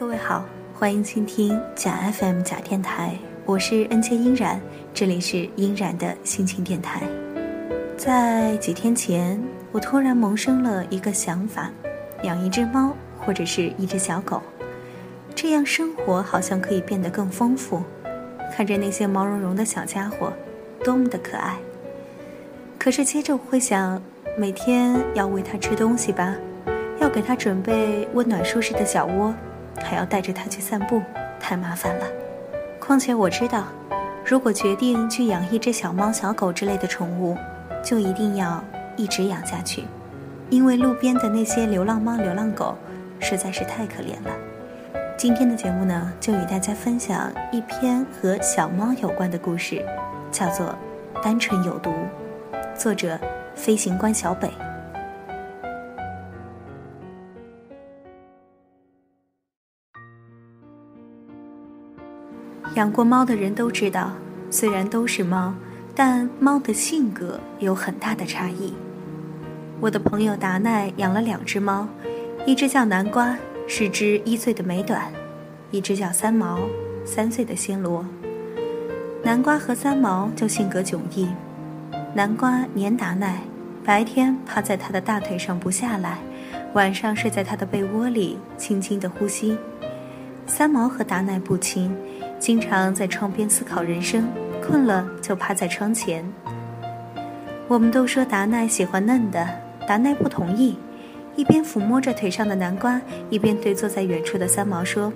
[0.00, 4.58] 各位好，欢迎倾听假 FM 假电台，我是恩切音然，
[4.94, 7.02] 这里是音然的心情电台。
[7.98, 9.38] 在几天前，
[9.70, 11.70] 我突然萌生了一个想法：
[12.22, 14.40] 养一只猫或者是一只小狗，
[15.34, 17.82] 这样生活好像可以变得更丰富。
[18.56, 20.32] 看着那些毛茸茸的小家伙，
[20.82, 21.58] 多么的可爱！
[22.78, 24.02] 可是接着我会想，
[24.38, 26.34] 每天要喂它吃东西吧，
[27.02, 29.34] 要给它准备温暖舒适的小窝。
[29.82, 31.02] 还要带着它去散步，
[31.38, 32.06] 太麻烦了。
[32.78, 33.64] 况且我知道，
[34.24, 37.36] 如果决定去养一只小猫、小狗之类的宠物，
[37.82, 38.62] 就一定要
[38.96, 39.84] 一直养下去，
[40.48, 42.76] 因为路边的那些流浪猫、流浪狗
[43.18, 44.34] 实在是太可怜了。
[45.16, 49.84] 今天的节目呢，就与大家分享一篇和小猫有关的故事，
[50.32, 50.74] 叫做
[51.22, 51.90] 《单纯有毒》，
[52.74, 53.18] 作者
[53.54, 54.50] 飞行官小北。
[62.80, 64.10] 养过猫的人都知道，
[64.50, 65.52] 虽然都是猫，
[65.94, 68.72] 但猫的性格有很大的差异。
[69.80, 71.86] 我的朋友达奈养了两只猫，
[72.46, 74.98] 一只叫南瓜，是只一岁的美短；
[75.70, 76.58] 一只叫三毛，
[77.04, 78.02] 三岁的暹罗。
[79.22, 81.28] 南瓜和三毛就性格迥异，
[82.14, 83.42] 南瓜黏达奈，
[83.84, 86.16] 白天趴在他的大腿上不下来，
[86.72, 89.54] 晚上睡在他的被窝里，轻轻的呼吸。
[90.46, 91.94] 三毛和达奈不亲。
[92.40, 94.26] 经常在窗边思考人生，
[94.66, 96.24] 困了就趴在窗前。
[97.68, 99.46] 我们都说达奈喜欢嫩的，
[99.86, 100.78] 达奈不同意，
[101.36, 105.12] 一边抚摸着腿上的南瓜，一边对坐在远处的三毛说：“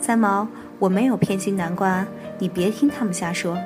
[0.00, 0.46] 三毛，
[0.78, 2.06] 我没有偏心南瓜，
[2.38, 3.58] 你别听他们瞎说。”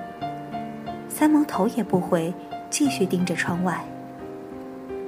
[1.11, 2.33] 三毛头也不回，
[2.70, 3.84] 继续盯着窗外。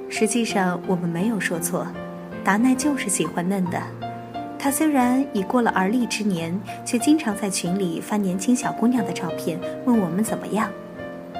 [0.07, 1.87] 实际上我们没有说错，
[2.43, 3.81] 达奈就是喜欢嫩的。
[4.63, 6.55] 他虽然已过了而立之年，
[6.85, 10.69] 却经常在群里发年轻小姑娘的照片，问我们怎么样。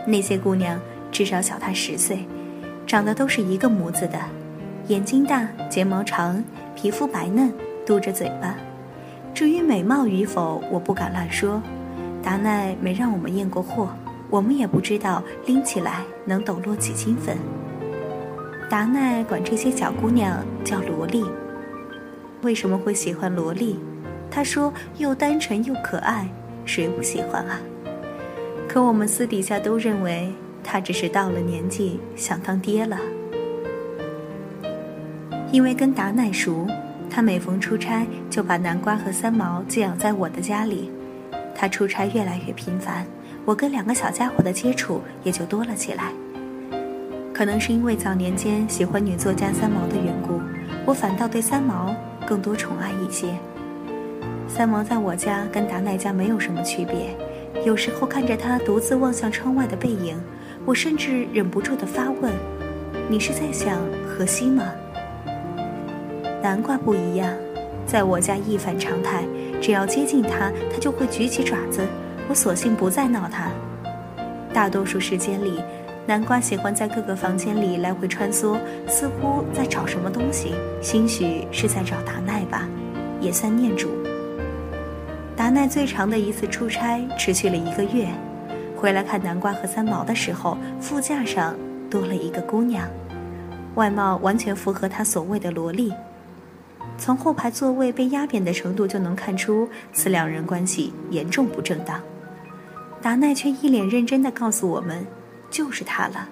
[0.08, 2.26] 那些姑娘至少小他十岁，
[2.88, 4.20] 长得都是一个模子的，
[4.88, 6.44] 眼睛大，睫毛长，
[6.76, 7.54] 皮肤白嫩，
[7.86, 8.56] 嘟着嘴巴。
[9.36, 11.62] 至于美貌与否，我不敢乱说。
[12.24, 13.90] 达奈没让我们验过货，
[14.32, 17.38] 我们也不知道拎起来能抖落几斤粉。
[18.68, 21.24] 达奈管这些小姑娘叫萝莉。
[22.42, 23.80] 为什么会喜欢萝莉？
[24.30, 26.28] 他说又单纯又可爱，
[26.66, 27.60] 谁不喜欢啊？
[28.68, 32.98] 可我们私底下都认为他只是到了年纪想当爹了。
[35.52, 36.66] 因为跟达奈熟，
[37.10, 40.90] 他每逢出差就把南瓜和三毛寄养在我的家里。
[41.54, 43.06] 他出差越来越频繁，
[43.46, 46.14] 我跟两个小家伙的接触也就多了起来。
[47.34, 50.40] 可能是因为早年间喜欢女作家三毛的缘故，
[50.86, 51.94] 我反倒对三毛。
[52.28, 53.28] 更多宠爱一些。
[54.48, 57.16] 三毛在我家跟达奈家没有什么区别，
[57.66, 60.22] 有时候看着他独自望向窗外的背影，
[60.66, 62.32] 我甚至忍不住的发问
[63.10, 64.72] ：“你是在想荷西吗？”
[66.44, 67.34] 南瓜不一样，
[67.86, 69.24] 在我家一反常态，
[69.62, 71.82] 只要接近他，他就会举起爪子。
[72.28, 73.50] 我索性不再闹他。
[74.54, 75.62] 大多数时间里。
[76.12, 82.68] 南瓜喜欢在各个房间里来回穿梭，似乎在找什么东西，兴许是在找达奈吧，
[83.22, 83.88] 也算念主。
[85.38, 88.10] 达奈最长的一次出差持续了一个月，
[88.76, 91.56] 回来看南瓜和三毛的时候，副驾上
[91.90, 92.86] 多了一个姑娘，
[93.76, 95.94] 外貌完全符合他所谓的萝莉。
[96.98, 101.98] 从后排座位被压扁的程度就能看出，此两人关系严重不正当。
[103.02, 105.08] 达奈却一脸认真地告诉我们。
[105.52, 106.28] 就是她了。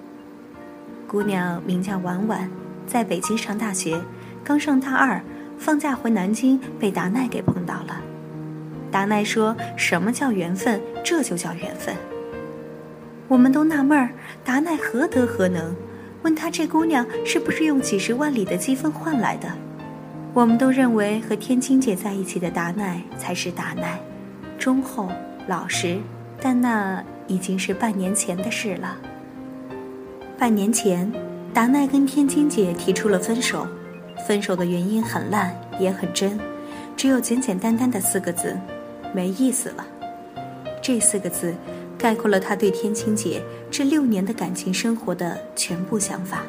[1.06, 2.50] 姑娘名叫婉婉，
[2.86, 4.00] 在北京上大学，
[4.42, 5.20] 刚上大二，
[5.58, 8.00] 放假回南京，被达奈给碰到了。
[8.90, 10.80] 达奈说什么叫缘分？
[11.04, 11.94] 这就叫缘分。
[13.28, 14.10] 我们都纳闷儿，
[14.44, 15.74] 达奈何德何能？
[16.22, 19.48] 问他这姑娘是不是用几十万里的积分换来的？
[20.32, 23.98] 我们都认为和天青姐在一起的达奈才是达奈，
[24.58, 25.08] 忠厚
[25.46, 25.98] 老实，
[26.40, 28.96] 但那已经是半年前的事了。
[30.40, 31.12] 半年前，
[31.52, 33.66] 达奈跟天津姐提出了分手，
[34.26, 36.40] 分手的原因很烂也很真，
[36.96, 38.58] 只有简简单单的四个字：
[39.12, 39.86] 没意思了。
[40.80, 41.54] 这四个字，
[41.98, 46.40] 概括了他对天青姐这六年的感情生活的全部想法。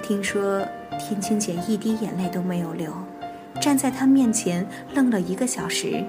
[0.00, 0.64] 听说
[0.96, 2.92] 天青姐一滴眼泪都没有流，
[3.60, 4.64] 站在他面前
[4.94, 6.04] 愣了一个小时。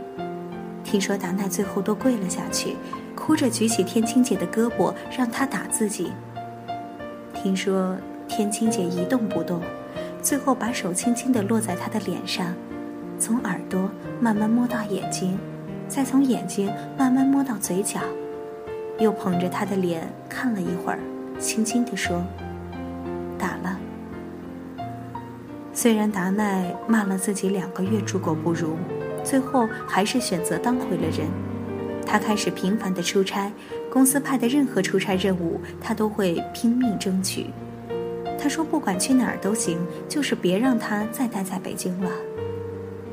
[0.83, 2.75] 听说达奈最后都跪了下去，
[3.15, 6.11] 哭着举起天青姐的胳膊，让她打自己。
[7.43, 7.93] 听说
[8.25, 9.59] 天青姐一动不动，
[10.21, 12.53] 最后把手轻轻地落在他的脸上，
[13.19, 13.91] 从耳朵
[14.21, 15.37] 慢慢摸到眼睛，
[15.89, 17.99] 再从眼睛慢慢摸到嘴角，
[18.97, 20.99] 又捧着他的脸看了一会儿，
[21.37, 22.23] 轻轻地说
[23.37, 23.77] ：“打了。”
[25.73, 28.77] 虽然达奈骂了自己两个月猪狗不如，
[29.21, 31.27] 最后还是选择当回了人。
[32.05, 33.51] 他开始频繁的出差，
[33.93, 37.51] 公司派的任何出差任务，他都会拼命争取。
[38.39, 39.77] 他说不管去哪儿都行，
[40.09, 42.09] 就是别让他再待在北京了。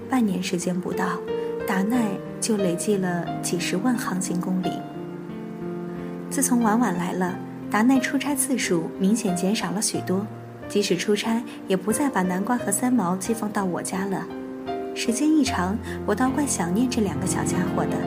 [0.08, 1.18] 半年时间不到，
[1.66, 2.06] 达奈
[2.40, 4.70] 就累计了几十万航行公里。
[6.30, 7.38] 自从婉婉来了，
[7.70, 10.26] 达奈出差次数明显减少了许多。
[10.66, 14.26] 即使出差，也不再把南瓜和三毛寄放到我家了。
[14.94, 15.76] 时间一长，
[16.06, 17.98] 我倒怪想念这两个小家伙的，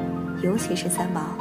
[0.41, 1.37] 尤其是三毛。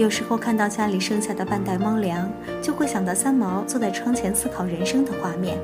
[0.00, 2.26] 有时候看到家里剩下的半袋猫粮，
[2.62, 5.58] 就会想到三毛坐在窗前思考人生的画面。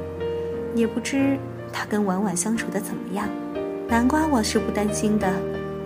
[0.74, 1.38] 也不知
[1.72, 3.26] 他跟婉婉相处的怎么样。
[3.88, 5.26] 南瓜我是不担心的，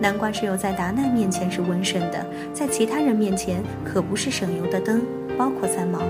[0.01, 5.01] 南瓜只有在达奈面前是温顺的，在其他人面前可不是省油的灯，
[5.37, 6.01] 包括三毛。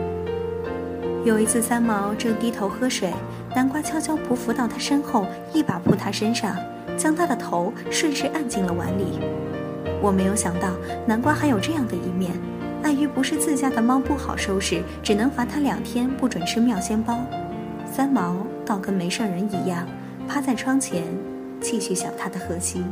[1.23, 3.13] 有一次，三毛正低头喝水，
[3.55, 6.57] 南瓜悄悄匍匐到他身后，一把扑他身上，
[6.97, 9.19] 将他的头顺势按进了碗里。
[10.01, 10.69] 我没有想到
[11.05, 12.31] 南瓜还有这样的一面，
[12.81, 17.19] 碍于不是自家的猫不好收拾，只能罚他两天不准吃妙鲜包。
[17.85, 19.87] 三毛倒跟没事人一样，
[20.27, 21.03] 趴在窗前，
[21.59, 22.83] 继续想他的荷西。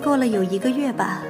[0.00, 1.20] 过了有一个月吧，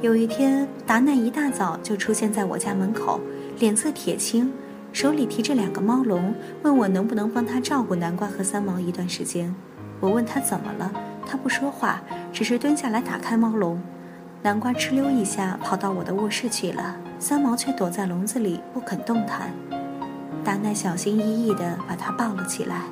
[0.00, 3.20] 有一天，达奈一大早就出现在我家门口，
[3.60, 4.52] 脸色铁青，
[4.92, 9.54] 手里提着两个猫笼，问我能不能帮他照顾南瓜和三毛一段时间。
[10.00, 10.90] 我问他怎么了，
[11.24, 13.80] 他不说话，只是蹲下来打开猫笼。
[14.42, 19.52] 南瓜哧溜一下跑到我的卧室去了，三毛却躲在笼子里不肯动弹。
[20.44, 22.82] 达奈小心翼翼地把它抱了起来，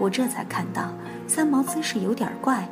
[0.00, 0.92] 我这才看到
[1.28, 2.68] 三毛姿势有点怪。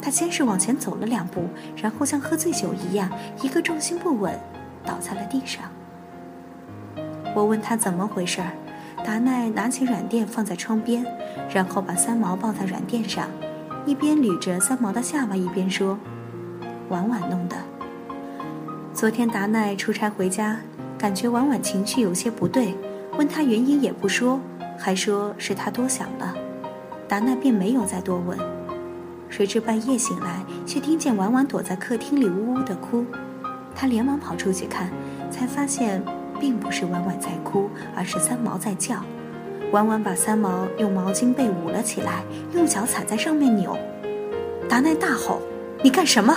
[0.00, 3.10] 他先是往前走了两步，然后像喝醉酒一样，
[3.42, 4.38] 一个重心不稳，
[4.84, 5.64] 倒在了地上。
[7.34, 8.52] 我问他怎么回事儿，
[9.04, 11.04] 达奈拿起软垫放在窗边，
[11.52, 13.28] 然后把三毛抱在软垫上，
[13.84, 15.98] 一边捋着三毛的下巴，一边说
[16.88, 17.56] ：“婉婉弄的。
[18.94, 20.56] 昨天达奈出差回家，
[20.96, 22.74] 感觉婉婉情绪有些不对，
[23.18, 24.40] 问他原因也不说，
[24.78, 26.34] 还说是他多想了。
[27.06, 28.38] 达奈便没有再多问。”
[29.36, 33.04] 谁知半夜醒来，却听见婉婉躲在客厅里呜呜的哭。
[33.74, 34.90] 他连忙跑出去看，
[35.30, 36.02] 才发现
[36.40, 39.04] 并不是婉婉在哭，而是三毛在叫。
[39.72, 42.24] 婉婉把三毛用毛巾被捂了起来，
[42.54, 43.76] 用脚踩在上面扭。
[44.70, 45.42] 达奈大吼
[45.84, 46.34] ：“你干什么？”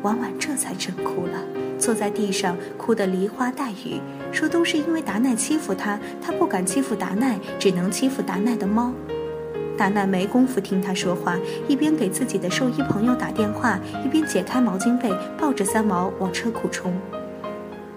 [0.00, 1.38] 婉婉这才真哭了，
[1.78, 4.00] 坐在地上哭得梨花带雨，
[4.32, 8.94] 说都是因为达奈欺负她，她不敢欺负达奈，只能欺负达奈的猫。
[9.82, 11.36] 达奈没工夫听他说话，
[11.66, 16.94] 一边给自己的兽医朋友打电话，一边解开毛巾被，抱着三毛往车库冲。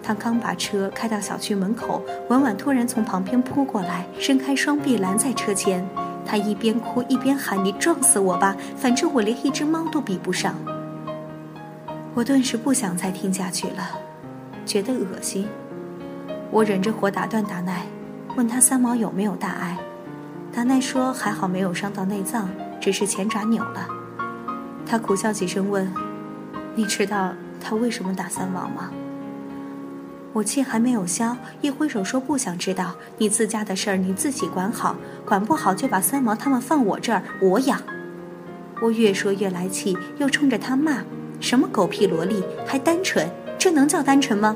[0.02, 5.88] 他刚把车开到小区门口，婉婉突然从旁边扑过来，伸开双臂拦在车前。
[6.26, 10.56] 他一边哭一边喊：“你撞死我吧，反正我连一只猫都比不上。”
[12.16, 13.92] 我顿时不想再听下去了，
[14.66, 15.48] 觉得恶心。
[16.50, 17.86] 我忍着火打断达奈，
[18.36, 19.78] 问他三毛有没有大碍。
[20.56, 23.86] 达奈说：“还好没有伤到内脏，只是前爪扭了。”
[24.88, 25.92] 他苦笑几声问
[26.76, 28.90] ：“你知道他为什么打三毛吗？”
[30.32, 34.96] 我气还没有消，一挥手说：“不想知道，你自家的事儿你自己管好，
[35.26, 37.82] 管不好就把三毛他们放我这儿，我养。”
[38.82, 41.04] 我越说越来气，又冲着他骂
[41.42, 43.30] ：“什么狗屁萝莉，还单纯？
[43.60, 44.56] 这能叫单纯吗？”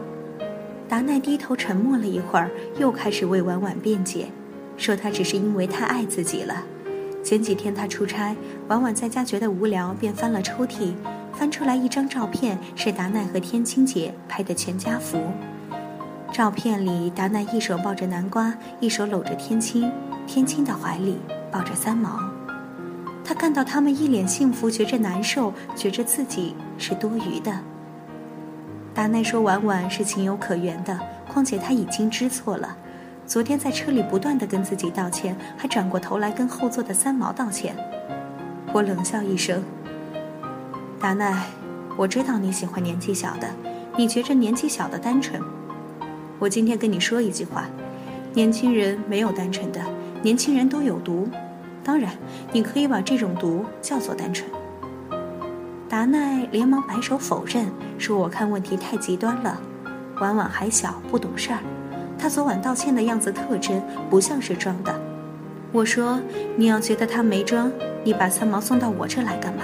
[0.87, 4.29] 达奈低头沉默了一会儿，又开始为婉婉辩解。
[4.79, 6.63] 说他只是因为太爱自己了。
[7.21, 8.33] 前几天他出差，
[8.69, 10.93] 婉婉在家觉得无聊，便翻了抽屉，
[11.33, 15.21] 翻出来一张照片，是达奈和天青姐拍的全家福。
[16.31, 19.91] 照片里，达奈一手抱着南瓜，一手搂着天青，
[20.25, 21.17] 天青的怀里
[21.51, 22.17] 抱着三毛。
[23.21, 27.59] 他看到他们一脸幸福，觉着难受，觉着自己是多余的。
[28.93, 32.77] 达奈说：“婉婉是情有可原的，况且他已经知错了。”
[33.29, 37.75] 昨天在车里不断的跟自己道歉，还转过头来跟后座的三毛道歉。
[38.73, 39.63] 我冷笑一声
[40.99, 41.45] ：“达奈，
[41.95, 43.47] 我知道你喜欢年纪小的，
[43.95, 45.39] 你觉着年纪小的单纯。
[46.39, 47.65] 我今天跟你说一句话：
[48.33, 49.79] 年轻人没有单纯的，
[50.23, 51.29] 年轻人都有毒。
[51.83, 52.11] 当然，
[52.51, 54.49] 你可以把这种毒叫做单纯。
[55.87, 57.67] 达奈连忙摆手否认，
[57.99, 59.61] 说我看问题太极端了。
[60.19, 61.59] 婉婉还小，不懂事儿。
[62.19, 64.93] 他昨晚道歉的样子特真，不像是装的。
[65.71, 66.19] 我说
[66.57, 67.71] ：“你要觉得他没装，
[68.03, 69.63] 你把三毛送到我这来干嘛？”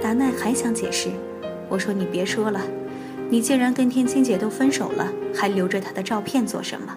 [0.00, 1.10] 达奈还想解释，
[1.68, 2.60] 我说：“你别说了，
[3.28, 6.96] 你既然跟天青姐都分手了，还留着她的照片做什么？”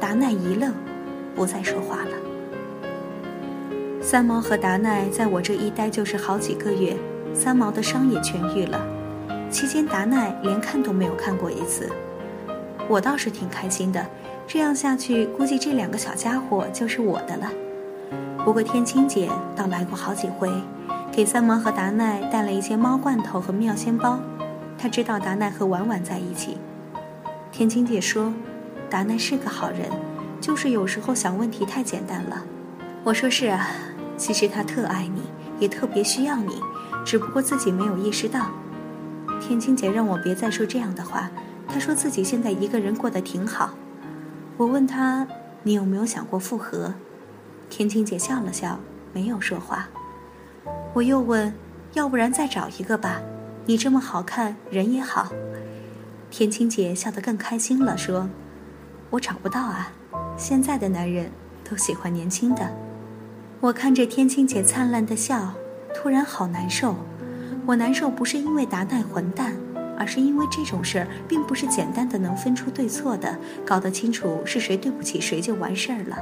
[0.00, 0.72] 达奈一愣，
[1.34, 2.10] 不再说话了。
[4.00, 6.96] 三毛和达奈在我这一待就是好几个月，
[7.34, 8.80] 三毛的伤也痊愈了，
[9.50, 11.88] 期间达奈连看都没有看过一次。
[12.88, 14.04] 我倒是挺开心的，
[14.46, 17.50] 这样下去估计这两个小家伙就是我的了。
[18.44, 20.50] 不过天青姐倒来过好几回。
[21.10, 24.20] 给三毛和达奈带了一些猫罐头和妙仙包，
[24.78, 26.58] 她知道达奈和婉婉在一起。
[27.50, 28.32] 天青姐说，
[28.88, 29.90] 达奈是个好人，
[30.40, 32.44] 就是有时候想问题太简单了。
[33.02, 33.68] 我说是啊，
[34.16, 35.22] 其实他特爱你，
[35.58, 36.60] 也特别需要你，
[37.04, 38.46] 只不过自己没有意识到。
[39.40, 41.30] 天青姐让我别再说这样的话，
[41.68, 43.74] 她说自己现在一个人过得挺好。
[44.56, 45.26] 我问她，
[45.62, 46.94] 你有没有想过复合？
[47.70, 48.80] 天青姐笑了笑，
[49.12, 49.88] 没有说话。
[50.94, 51.52] 我又问
[51.92, 53.20] ：“要不然再找一个吧？
[53.66, 55.30] 你这么好看，人也好。”
[56.30, 58.28] 天青姐笑得更开心了，说
[59.10, 59.92] ：“我找不到啊，
[60.36, 61.30] 现在的男人
[61.68, 62.74] 都喜欢年轻的。”
[63.60, 65.52] 我看着天青姐灿烂的笑，
[65.94, 66.96] 突然好难受。
[67.66, 69.54] 我难受不是因为达奈混蛋，
[69.98, 73.36] 而是因为这种事儿并不是简单的能分出对错的，
[73.66, 76.16] 搞得清楚是谁对不起谁就完事儿了。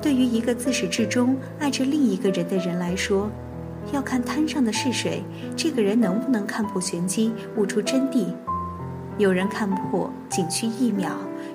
[0.00, 3.30] 对于一个自始至终爱着另一个人的人来说，
[3.92, 5.22] 要看摊上的是谁，
[5.56, 8.26] 这个人能不能看破玄机，悟出真谛。
[9.18, 11.10] 有人看破仅需一秒，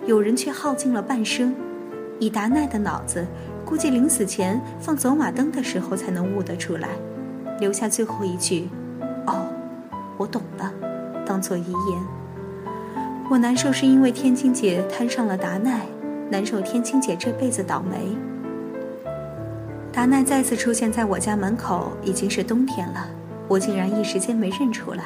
[0.06, 1.56] 有人却耗尽了半生。
[2.20, 3.26] 以达奈的脑子，
[3.66, 6.90] 估计临死前放走马灯的时候才能悟得出来，
[7.60, 8.68] 留下最后一句
[9.26, 9.48] ：“哦，
[10.18, 10.74] 我懂了”，
[11.26, 12.04] 当做遗言。
[13.30, 15.82] 我难受是因为天青姐摊上了达奈，
[16.30, 18.16] 难受天青姐这辈子倒霉。
[19.92, 23.08] 达奈再次出现在我家门口，已经是冬天了。
[23.48, 25.06] 我竟然一时间没认出来，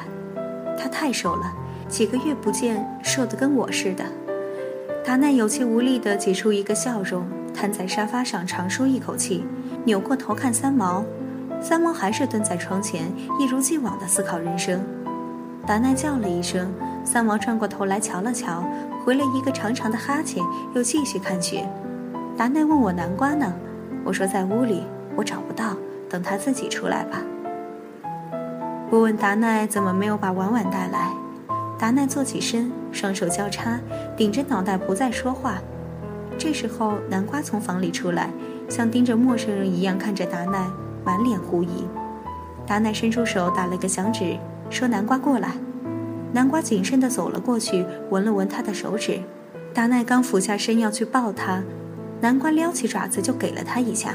[0.78, 1.52] 他太瘦了，
[1.88, 4.04] 几个月不见，瘦得跟我似的。
[5.04, 9.44] 达奈有气无力地挤出一个笑容，瘫在沙发上长舒一口气，
[9.84, 11.04] 扭过头看三毛。
[11.60, 14.80] 三毛还是蹲在窗前，一如既往地思考人生。
[15.68, 16.72] 达奈叫了一声，
[17.04, 18.64] 三毛转过头来瞧了瞧，
[19.04, 20.42] 回了一个长长的哈欠，
[20.74, 21.68] 又继续看雪。
[22.38, 23.52] 达奈问我南瓜呢？
[24.02, 24.84] 我说在屋里，
[25.14, 25.76] 我找不到，
[26.08, 27.18] 等他自己出来吧。
[28.88, 31.10] 我问达奈怎么没有把婉婉带来，
[31.78, 33.78] 达奈坐起身，双手交叉，
[34.16, 35.58] 顶着脑袋不再说话。
[36.38, 38.30] 这时候南瓜从房里出来，
[38.70, 40.66] 像盯着陌生人一样看着达奈，
[41.04, 41.86] 满脸狐疑。
[42.66, 44.34] 达奈伸出手打了个响指，
[44.70, 45.52] 说：“南瓜过来。”
[46.32, 49.20] 南瓜谨慎地走了过去，闻了闻他的手指。
[49.72, 51.62] 达奈刚俯下身要去抱他。
[52.20, 54.14] 南瓜撩起爪子就给了他一下，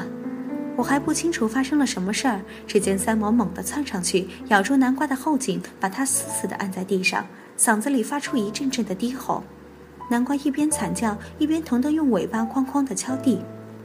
[0.75, 7.25] 我还不清楚发生了什么事儿，只见三毛猛地窜上去，咬住南瓜的后颈，把他死死地按在地上，
[7.57, 9.43] 嗓子里发出一阵阵的低吼。
[10.10, 13.41] 南瓜一边惨叫，一边疼得用尾巴哐哐地敲地。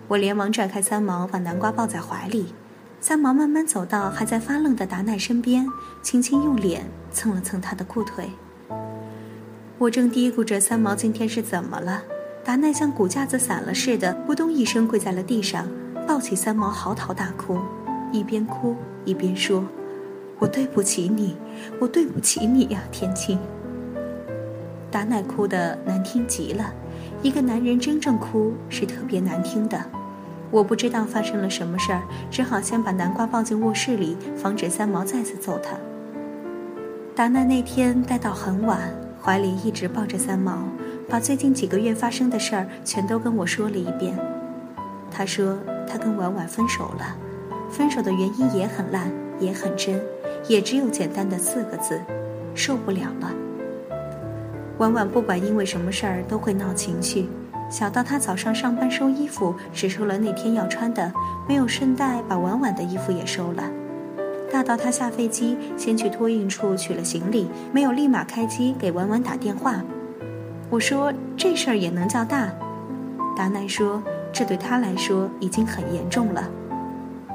[0.09, 2.53] 我连忙拽开三毛，把南瓜抱在怀里。
[3.01, 5.67] 三毛慢慢走到还在发愣的达奈身边，
[6.03, 8.31] 轻轻用脸蹭了蹭他的裤腿。
[9.79, 12.03] 我正嘀咕着三毛今天是怎么了。
[12.45, 15.69] 达奈像骨架子散了似的，扑通一声跪在了地上，
[16.09, 17.61] 抱起三毛嚎啕大哭，
[18.11, 18.75] 一边哭
[19.05, 19.65] 一边说
[20.41, 21.37] ：“我对不起你，
[21.79, 23.39] 我对不起你呀，天青。”
[24.91, 26.73] 达奈哭得难听极了，
[27.23, 29.79] 一个男人真正哭是特别难听的。
[30.51, 35.77] 我不知道发生了什么事儿，只好先把南瓜抱进卧室里，防止三毛再次揍他。
[37.15, 40.63] 达奈那天待到很晚，怀里一直抱着三毛。
[41.11, 44.15] 把最近几个月发生的事儿全都跟我说了一遍。
[45.11, 47.17] 他说他跟婉婉分手了，
[47.71, 49.99] 分手的原因也很烂，也很真，
[50.49, 51.99] 也只有简单的四个字：
[52.55, 53.33] 受不了了。
[54.77, 57.27] 婉婉不管因为什么事儿都会闹情绪，
[57.71, 61.13] 小到他早上上班收衣服只收了那天要穿的，
[61.47, 63.65] 没有顺带把婉婉的衣服也收了；
[64.51, 69.83] 大到他下飞机先去托运处取了行李，没有立马开机给婉婉打电话。
[70.71, 72.49] 我说这事儿也能叫大？
[73.37, 76.49] 达奈说这对他来说已经很严重了。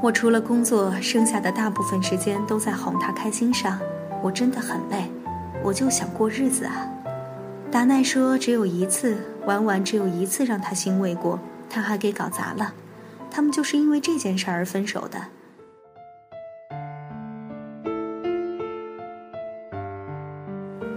[0.01, 3.79] 我除了工作，剩下的大部分时间都在哄他开心上。
[4.21, 5.09] 我真的很累，
[5.63, 6.87] 我就想过日子啊。
[7.71, 12.73] 达奈说只有一次，婉婉只有一次让他欣慰过，他还给搞砸了。
[13.29, 15.19] 他们就是因为这件事而分手的。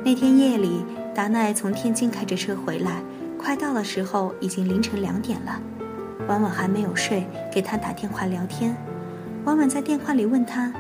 [0.05, 3.03] 那天夜里，达奈从天津开着车回来，
[3.37, 5.61] 快到的时候已经凌晨两点了。
[6.29, 8.77] 婉婉还没有睡，给他打电话聊天。
[9.45, 10.73] 婉婉在电话里问他：“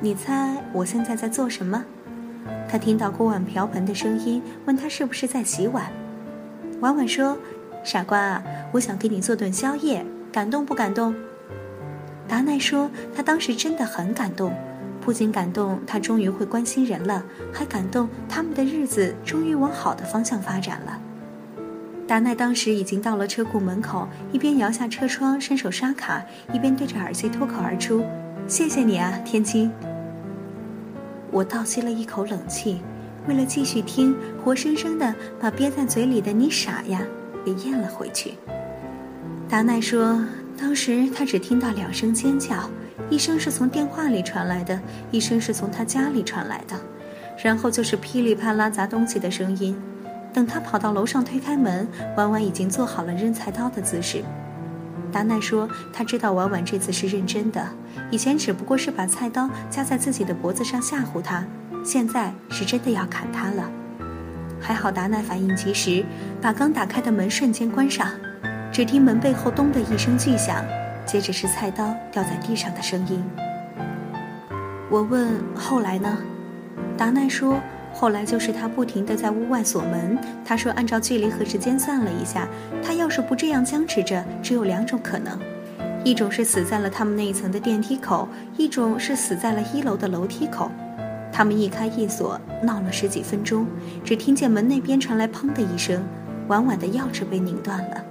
[0.00, 1.84] 你猜我现在在做什么？”
[2.70, 5.90] 他听到锅碗瓢盆的声音，问他是不是在洗碗。
[6.80, 7.36] 婉婉说
[7.82, 8.42] ：“傻瓜啊，
[8.72, 11.14] 我想给你做顿宵夜，感动不感动？”
[12.28, 14.52] 达奈说：“他当时真的很感动，
[15.00, 21.00] 不仅感动他终于会关心人了，还感动他们的日子终于往好的方向发展了。”
[22.06, 28.02] 达奈当时已经到了车库门口，一边摇下车窗伸手刷卡，一边对着耳机脱口而出
[28.46, 29.70] ：“谢谢你啊，天青。”
[31.30, 32.80] 我倒吸了一口冷气，
[33.28, 37.02] 为了继续听，活生生的把憋在嘴里的“你傻呀”
[37.44, 38.32] 给咽了回去。
[39.46, 40.18] 达奈说，
[40.56, 42.70] 当时他只听到两声尖叫，
[43.10, 44.80] 一声是从电话里传来的，
[45.10, 46.74] 一声是从他家里传来的，
[47.44, 49.78] 然后就是噼里啪啦砸东西的声音。
[50.32, 54.24] 等他跑到楼上推开门，婉婉已经做好了扔菜刀的姿势。
[55.12, 57.66] 达奈说：“他知道婉婉这次是认真的，
[58.10, 61.44] 以前只不过是把菜刀夹在自己的脖子上吓唬他，
[61.88, 63.64] 现在是真的要砍他了。”
[64.60, 66.04] 还好达奈反应及时，
[66.38, 68.06] 把刚打开的门瞬间关上。
[68.70, 70.62] 只听门背后“咚”的一声巨响，
[71.06, 73.24] 接着是菜刀掉在地上的声音。
[74.90, 76.18] 我问：“后来呢？”
[76.94, 77.58] 达奈说。
[77.90, 80.16] 后来就是他不停地在屋外锁门。
[80.44, 82.46] 他说，按照距离和时间算了一下，
[82.84, 85.36] 他要是不这样僵持着，只有两种可能：
[86.04, 90.70] 一种是死在了他们那一层的电梯口，一种是死在了一楼的楼梯口。
[91.38, 93.64] 他们一开一锁，闹了十几分钟，
[94.04, 96.02] 只听见门那边传来“砰”的一声，
[96.48, 98.04] 婉婉的钥匙被拧断了。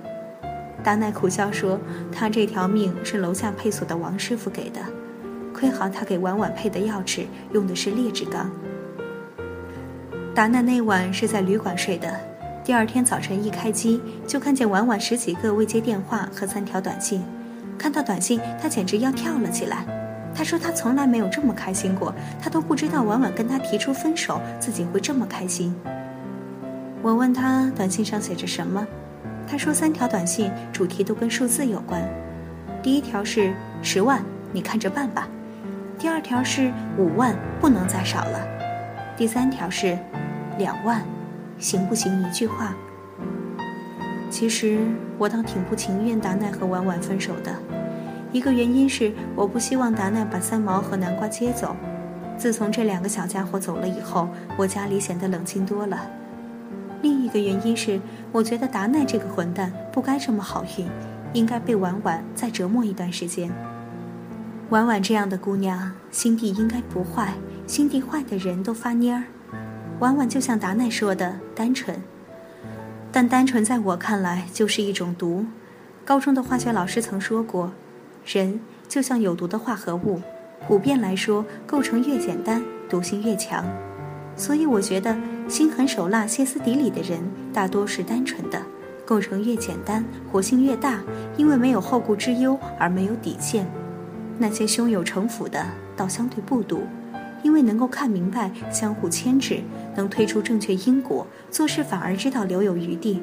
[0.82, 1.78] 达奈苦笑说
[2.10, 4.80] ：“他这条命是楼下配锁的王师傅给的，
[5.54, 8.50] 亏好他给婉婉配的钥匙用的是劣质钢。”
[10.34, 12.18] 达奈那晚是在旅馆睡的，
[12.64, 17.22] 第二天早晨一开机就看见婉婉十几个未接电话和三条短信，
[17.78, 19.86] 看到短信他简直要跳了起来。
[20.38, 25.76] 他说他从来没有这么开心过，他都不知道婉婉跟他提出分手自己会这么开心。
[27.02, 28.86] 我问他短信上写着什么，
[29.48, 32.08] 他说三条短信主题都跟数字有关，
[32.84, 34.24] 第一条是十万，
[34.54, 35.28] 你看着办吧；
[35.98, 38.40] 第二条是五万，不能再少了；
[39.18, 39.98] 第三条是。
[40.60, 41.04] 两万，
[41.60, 42.20] 行不行？
[42.24, 42.74] 一句话。
[44.28, 44.80] 其实
[45.20, 47.52] 我倒挺不情愿达奈和婉婉分手的，
[48.38, 51.76] 一个原因是我不希望达奈把三毛和南瓜接走。
[52.38, 56.08] 自从这两个小家伙走了以后，我家里显得冷清多了。
[57.02, 58.00] 另一个原因是，
[58.32, 60.88] 我觉得达奈这个混蛋不该这么好运，
[61.34, 63.52] 应该被婉婉再折磨一段时间。
[64.70, 67.34] 婉婉这样的姑娘，心地应该不坏，
[67.66, 69.24] 心地坏的人都发蔫儿。
[69.98, 72.00] 婉婉就像达奈说的单纯，
[73.12, 75.48] 但单纯在我看来就是一种毒。
[76.06, 77.72] 高中的化学老师曾说过，
[78.28, 78.60] 人
[78.90, 80.22] 就像有毒的化合物，
[80.68, 83.66] 普遍来说构成越简单，毒性越强。
[84.36, 87.20] 所以我觉得心狠手辣、歇斯底里的人
[87.54, 88.62] 大多是单纯的，
[89.06, 91.00] 构成越简单，活性越大，
[91.38, 93.66] 因为没有后顾之忧而没有底线。
[94.38, 96.84] 那些胸有城府的，倒相对不毒。
[97.44, 99.62] 因为能够看明白，相互牵制，
[99.96, 103.22] 能推出正确因果，做事反而知道留有余地。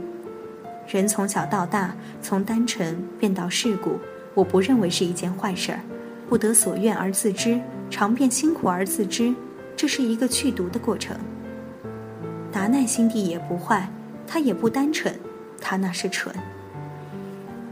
[0.89, 3.99] 人从小到大，从单纯变到世故，
[4.35, 5.81] 我不认为是一件坏事儿。
[6.29, 9.35] 不得所愿而自知，尝遍辛苦而自知，
[9.77, 11.15] 这是一个去毒的过程。
[12.51, 13.89] 达奈心地也不坏，
[14.27, 15.15] 他也不单纯，
[15.61, 16.35] 他那是蠢。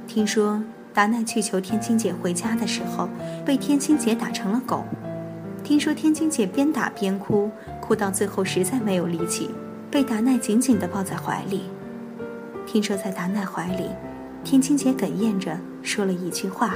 [0.07, 3.09] 听说达奈去求天青姐回家的时候，
[3.45, 4.85] 被天青姐打成了狗。
[5.65, 9.51] 听说天青姐边打边哭，哭到最后实在没有力气，
[9.91, 11.63] 被达奈紧紧地抱在怀里。
[12.67, 13.89] 听说在达奈怀里，
[14.45, 16.75] 天青姐哽咽着说了一句话，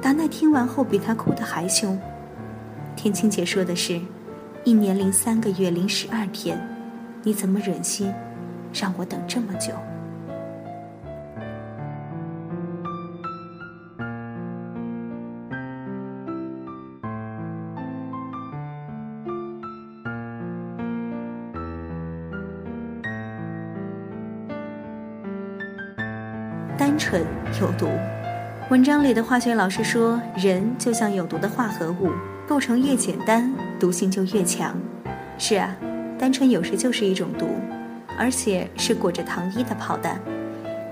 [0.00, 1.98] 达奈听完后比他哭得还凶。
[2.96, 4.00] 天青姐说的是
[4.64, 6.58] ：“一年零三个月零十二天，
[7.22, 8.12] 你怎么忍心
[8.72, 9.72] 让我等这么久？”
[26.96, 27.22] 单纯
[27.60, 27.90] 有毒。
[28.70, 32.08] 文章里的化学老师说，人就像有毒的化合物，
[32.48, 34.74] 构成越简单，毒性就越强。
[35.36, 35.76] 是啊，
[36.18, 37.50] 单纯有时就是一种毒。
[38.18, 40.18] 而且是裹着糖衣的炮弹。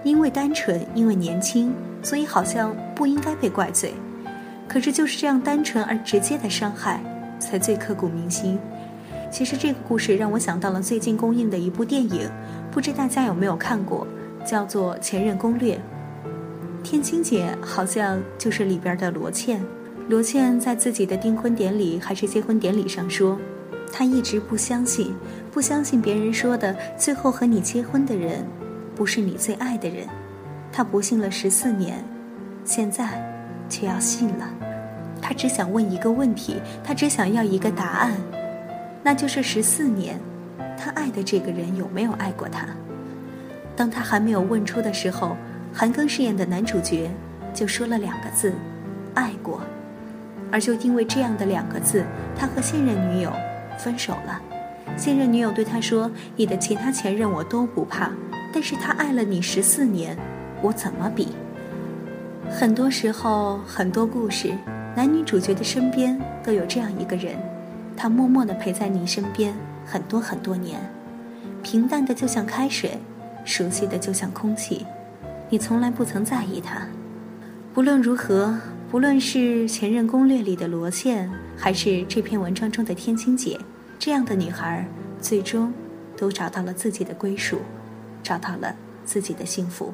[0.02, 3.94] 因为单纯，因为年轻，所以好像不应该被怪罪。
[4.68, 7.00] 可是就是这样单纯而直接的伤害，
[7.38, 8.58] 才最刻骨铭心。
[9.30, 12.28] 其实这个故事让我想到了最近公映的一部电影，
[12.70, 14.06] 不知大家有没有看过，
[14.44, 15.76] 叫做《前任攻略》。
[16.94, 19.60] 天青姐好像就是里边的罗茜。
[20.08, 23.36] 罗茜在自己的订婚典礼还是结婚典礼上说，
[23.92, 25.12] 她一直不相信，
[25.50, 28.46] 不相信别人说的最后和你结婚的人。
[28.94, 30.06] 不是你最爱的人，
[30.70, 31.96] 他不信了十四年，
[32.64, 33.20] 现在
[33.68, 34.48] 却要信了。
[35.20, 38.12] 他只想问一个问题，他只想要一个答案，
[39.02, 40.16] 那就是十四年，
[40.78, 42.68] 他爱的这个人有没有爱过他？
[43.74, 45.36] 当他还没有问出的时候，
[45.76, 47.10] 韩庚饰演的男主角
[47.52, 48.52] 就说了两个字：
[49.14, 49.60] 爱过。
[50.52, 52.04] 而就因为这样的两个字，
[52.38, 53.32] 他和现任女友
[53.76, 54.40] 分手了。
[54.96, 58.08] 现任女友对他说：“你的其他前任我都不怕。”
[58.54, 60.16] 但是他爱了你十四年，
[60.62, 61.30] 我怎么比？
[62.48, 64.54] 很多时候，很多故事，
[64.94, 67.34] 男女主角的身边都有这样一个人，
[67.96, 69.52] 他默默地陪在你身边
[69.84, 70.78] 很多很多年，
[71.64, 72.96] 平淡的就像开水，
[73.44, 74.86] 熟悉的就像空气，
[75.48, 76.86] 你从来不曾在意他。
[77.72, 78.58] 不论如何，
[78.90, 79.38] 不论是
[79.72, 83.58] 《前任攻略》里的罗茜，还是这篇文章中的天青姐，
[83.98, 84.86] 这样的女孩，
[85.20, 85.72] 最终
[86.16, 87.58] 都找到了自己的归属。
[88.24, 89.92] 找到了自己的幸福。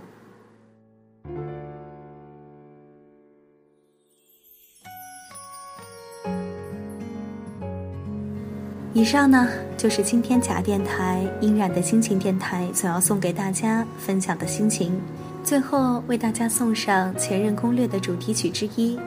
[8.93, 14.97] 以上呢，就是今天假电台音染的心情电台所要送给大家分享的心情。
[15.43, 18.97] 最后为大家送上《前任攻略》的主题曲之一，《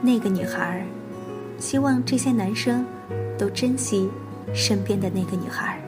[0.00, 0.84] 那个女孩》。
[1.62, 2.84] 希望这些男生
[3.36, 4.08] 都珍惜
[4.54, 5.78] 身边的那个女孩。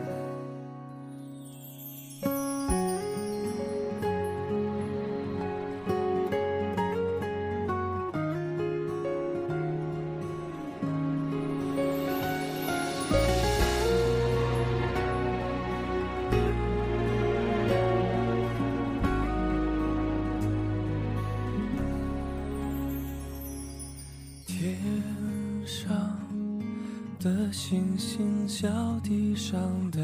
[27.52, 28.66] 星星脚
[29.04, 29.60] 地上
[29.90, 30.00] 的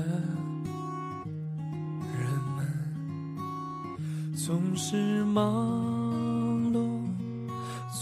[2.14, 2.66] 人们，
[4.36, 7.00] 总是忙碌，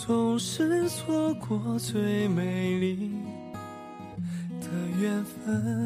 [0.05, 3.13] 总是错过最美丽
[4.61, 4.67] 的
[5.01, 5.86] 缘分。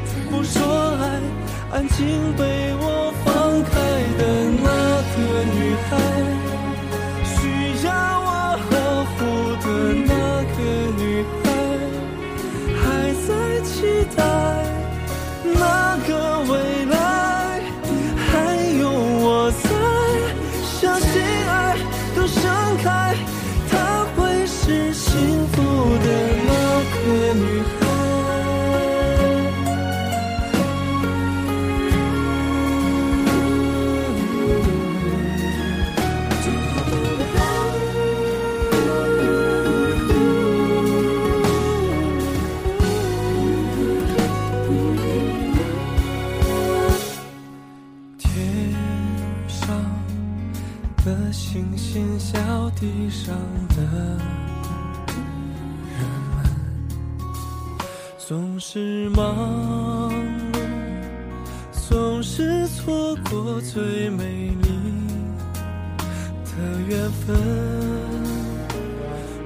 [1.71, 3.00] 安静被我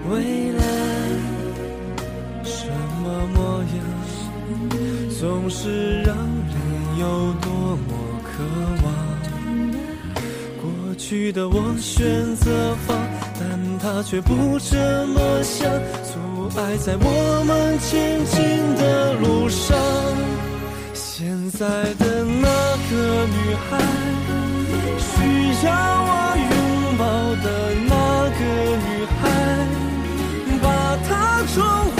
[0.09, 0.63] 未来
[2.43, 2.67] 什
[3.01, 3.77] 么模样，
[5.19, 6.55] 总是让人
[6.99, 7.89] 有多么
[8.23, 8.33] 渴
[8.83, 8.85] 望。
[10.61, 12.97] 过去的我选择放。
[13.37, 15.69] 但他却不这么想，
[16.03, 18.39] 阻碍在我们前进
[18.77, 19.77] 的路上。
[20.93, 22.47] 现在的那
[22.89, 23.77] 个女孩，
[24.97, 25.69] 需要
[26.07, 27.03] 我拥抱
[27.43, 27.45] 的
[27.89, 27.93] 那
[28.39, 28.39] 个
[28.87, 28.87] 女
[29.19, 29.64] 孩。
[31.55, 31.99] 宠坏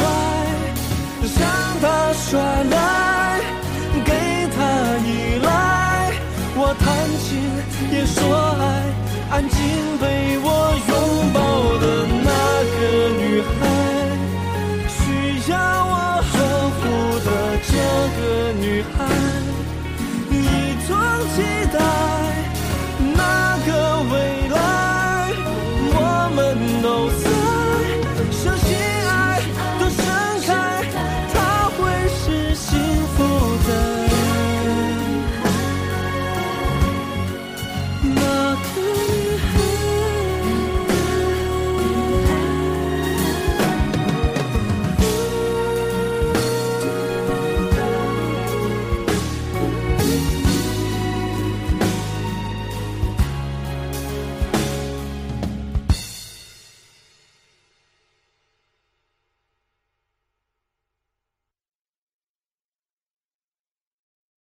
[1.39, 1.39] 让
[1.79, 3.39] 他耍赖
[4.03, 4.11] 给
[4.53, 4.57] 他
[5.07, 6.11] 依赖
[6.57, 6.83] 我谈
[7.23, 7.25] 情
[7.89, 8.19] 也说
[8.59, 8.63] 爱
[9.31, 9.57] 安静
[9.97, 10.03] 被
[10.43, 10.47] 我
[10.89, 10.93] 拥
[11.31, 11.39] 抱
[11.79, 11.83] 的
[12.25, 12.29] 那
[12.75, 12.79] 个
[13.21, 13.23] 女
[13.55, 13.57] 孩
[14.89, 15.55] 需要
[15.87, 15.93] 我
[16.31, 16.33] 呵
[16.75, 16.81] 护
[17.23, 17.27] 的
[17.63, 17.71] 这
[18.19, 19.54] 个女孩。